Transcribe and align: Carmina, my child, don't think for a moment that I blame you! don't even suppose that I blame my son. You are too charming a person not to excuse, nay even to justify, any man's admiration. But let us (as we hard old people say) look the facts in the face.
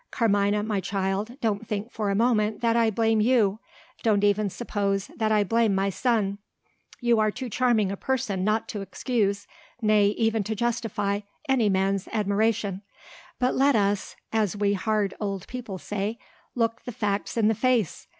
Carmina, 0.09 0.63
my 0.63 0.79
child, 0.81 1.39
don't 1.41 1.67
think 1.67 1.91
for 1.91 2.09
a 2.09 2.15
moment 2.15 2.59
that 2.61 2.75
I 2.75 2.89
blame 2.89 3.21
you! 3.21 3.59
don't 4.01 4.23
even 4.23 4.49
suppose 4.49 5.05
that 5.15 5.31
I 5.31 5.43
blame 5.43 5.75
my 5.75 5.91
son. 5.91 6.39
You 7.01 7.19
are 7.19 7.29
too 7.29 7.49
charming 7.49 7.91
a 7.91 7.95
person 7.95 8.43
not 8.43 8.67
to 8.69 8.81
excuse, 8.81 9.45
nay 9.79 10.07
even 10.07 10.43
to 10.45 10.55
justify, 10.55 11.19
any 11.47 11.69
man's 11.69 12.07
admiration. 12.07 12.81
But 13.37 13.53
let 13.53 13.75
us 13.75 14.15
(as 14.33 14.57
we 14.57 14.73
hard 14.73 15.13
old 15.19 15.47
people 15.47 15.77
say) 15.77 16.17
look 16.55 16.83
the 16.83 16.91
facts 16.91 17.37
in 17.37 17.47
the 17.47 17.53
face. 17.53 18.07